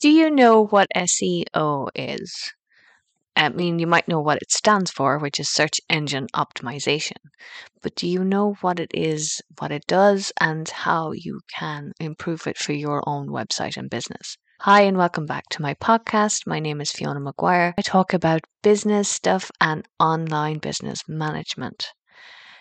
[0.00, 2.52] Do you know what SEO is?
[3.34, 7.16] I mean, you might know what it stands for, which is search engine optimization.
[7.82, 12.46] But do you know what it is, what it does, and how you can improve
[12.46, 14.36] it for your own website and business?
[14.60, 16.46] Hi, and welcome back to my podcast.
[16.46, 17.74] My name is Fiona McGuire.
[17.76, 21.88] I talk about business stuff and online business management.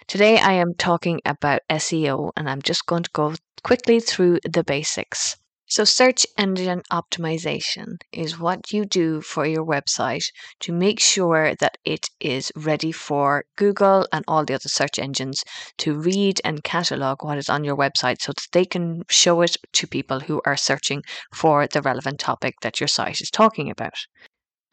[0.08, 4.64] Today, I am talking about SEO, and I'm just going to go quickly through the
[4.64, 5.38] basics.
[5.68, 10.26] So, search engine optimization is what you do for your website
[10.62, 15.44] to make sure that it is ready for Google and all the other search engines
[15.78, 19.56] to read and catalog what is on your website so that they can show it
[19.74, 23.94] to people who are searching for the relevant topic that your site is talking about.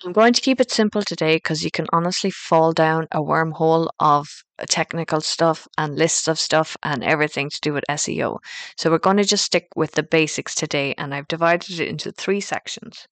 [0.02, 3.88] I'm going to keep it simple today because you can honestly fall down a wormhole
[4.00, 4.26] of
[4.58, 8.38] uh, technical stuff and lists of stuff and everything to do with SEO.
[8.76, 12.12] So we're going to just stick with the basics today, and I've divided it into
[12.12, 13.06] three sections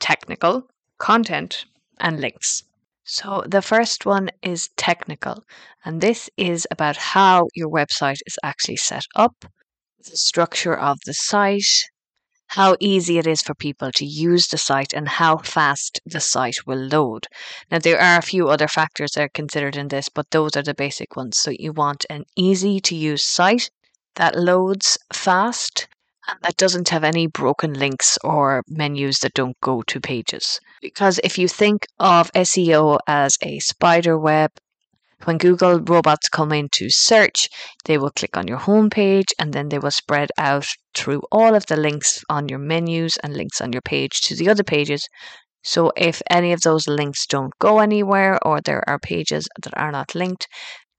[0.00, 0.68] technical,
[0.98, 1.66] content,
[2.00, 2.64] and links.
[3.04, 5.44] So the first one is technical,
[5.84, 9.44] and this is about how your website is actually set up,
[9.98, 11.84] the structure of the site,
[12.48, 16.66] how easy it is for people to use the site and how fast the site
[16.66, 17.26] will load.
[17.70, 20.62] Now, there are a few other factors that are considered in this, but those are
[20.62, 21.38] the basic ones.
[21.38, 23.70] So, you want an easy to use site
[24.16, 25.88] that loads fast
[26.28, 30.60] and that doesn't have any broken links or menus that don't go to pages.
[30.82, 34.50] Because if you think of SEO as a spider web,
[35.24, 37.48] when Google robots come in to search,
[37.84, 41.66] they will click on your homepage and then they will spread out through all of
[41.66, 45.08] the links on your menus and links on your page to the other pages.
[45.64, 49.90] So if any of those links don't go anywhere or there are pages that are
[49.90, 50.46] not linked,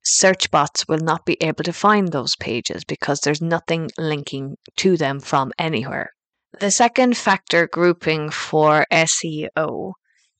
[0.03, 4.97] search bots will not be able to find those pages because there's nothing linking to
[4.97, 6.11] them from anywhere.
[6.59, 9.93] The second factor grouping for SEO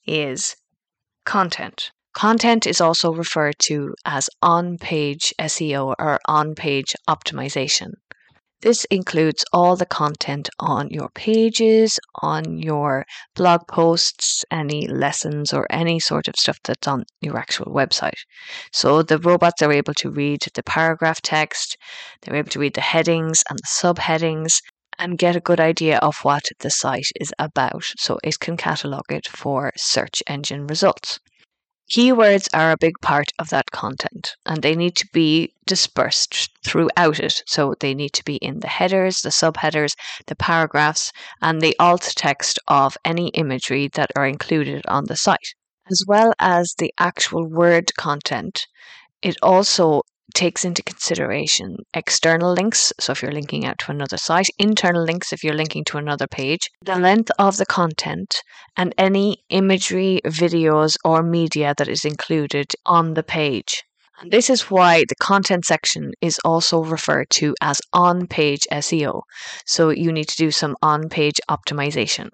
[0.06, 0.56] is
[1.24, 1.92] content.
[2.20, 7.92] Content is also referred to as on page SEO or on page optimization.
[8.60, 13.06] This includes all the content on your pages, on your
[13.36, 18.20] blog posts, any lessons, or any sort of stuff that's on your actual website.
[18.74, 21.78] So the robots are able to read the paragraph text,
[22.22, 24.60] they're able to read the headings and the subheadings,
[24.98, 29.10] and get a good idea of what the site is about so it can catalog
[29.10, 31.22] it for search engine results.
[31.90, 37.20] Keywords are a big part of that content and they need to be dispersed throughout
[37.20, 37.42] it.
[37.48, 39.96] So they need to be in the headers, the subheaders,
[40.28, 41.12] the paragraphs,
[41.42, 45.56] and the alt text of any imagery that are included on the site,
[45.90, 48.68] as well as the actual word content.
[49.24, 50.04] It also
[50.34, 55.34] takes into consideration external links, so if you're linking out to another site, internal links
[55.34, 58.36] if you're linking to another page, the length of the content,
[58.78, 63.84] and any imagery, videos, or media that is included on the page.
[64.22, 69.22] And this is why the content section is also referred to as on page SEO.
[69.66, 72.30] So you need to do some on page optimization.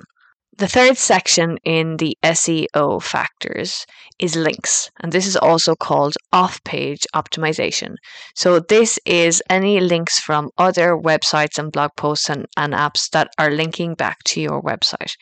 [0.58, 3.86] The third section in the SEO factors
[4.20, 7.96] is links, and this is also called off page optimization.
[8.36, 13.32] So, this is any links from other websites and blog posts and, and apps that
[13.38, 15.18] are linking back to your website.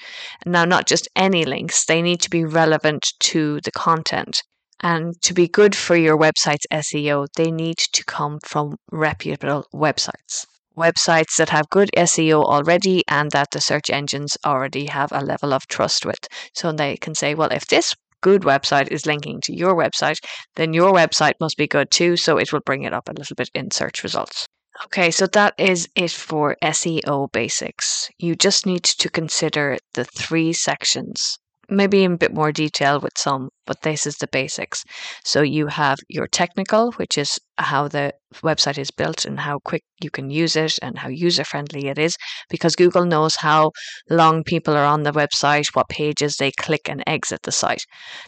[0.45, 4.43] Now, not just any links, they need to be relevant to the content.
[4.81, 10.45] And to be good for your website's SEO, they need to come from reputable websites
[10.77, 15.53] websites that have good SEO already and that the search engines already have a level
[15.53, 16.27] of trust with.
[16.53, 20.17] So they can say, well, if this good website is linking to your website,
[20.55, 22.17] then your website must be good too.
[22.17, 24.47] So it will bring it up a little bit in search results.
[24.85, 28.09] Okay, so that is it for SEO basics.
[28.17, 31.37] You just need to consider the three sections
[31.69, 34.83] maybe in a bit more detail with some, but this is the basics.
[35.23, 38.13] So you have your technical, which is how the
[38.43, 41.97] website is built and how quick you can use it and how user friendly it
[41.97, 42.17] is,
[42.49, 43.71] because Google knows how
[44.09, 47.83] long people are on the website, what pages they click and exit the site.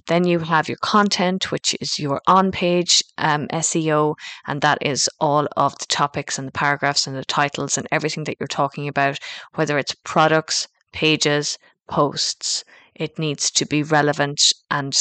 [0.07, 4.15] Then you have your content, which is your on page um, SEO,
[4.47, 8.23] and that is all of the topics and the paragraphs and the titles and everything
[8.25, 9.17] that you're talking about,
[9.55, 11.57] whether it's products, pages,
[11.89, 12.63] posts
[12.95, 14.97] it needs to be relevant and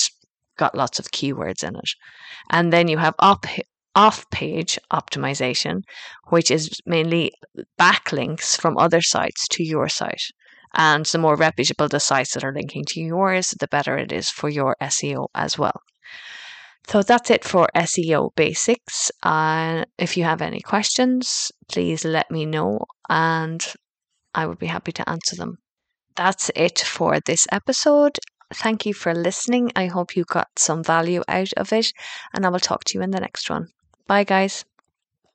[0.57, 1.91] got lots of keywords in it.
[2.51, 3.47] And then you have op-
[3.95, 5.83] off page optimization,
[6.29, 7.33] which is mainly
[7.79, 10.23] backlinks from other sites to your site.
[10.77, 14.29] And the more reputable the sites that are linking to yours, the better it is
[14.29, 15.81] for your SEO as well.
[16.89, 19.11] So that's it for SEO basics.
[19.23, 23.65] Uh, if you have any questions, please let me know and
[24.35, 25.59] I would be happy to answer them.
[26.17, 28.19] That's it for this episode.
[28.53, 29.73] Thank you for listening.
[29.77, 31.93] I hope you got some value out of it,
[32.35, 33.69] and I will talk to you in the next one.
[34.07, 34.65] Bye, guys.